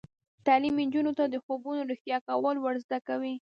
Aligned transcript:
تعلیم 0.45 0.75
نجونو 0.85 1.11
ته 1.17 1.23
د 1.29 1.35
خوبونو 1.43 1.81
رښتیا 1.91 2.17
کول 2.27 2.55
ور 2.61 2.75
زده 2.85 2.99
کوي. 3.07 3.33